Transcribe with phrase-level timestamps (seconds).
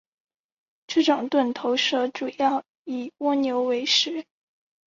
[0.87, 4.25] 这种钝头蛇主要以蜗牛为食。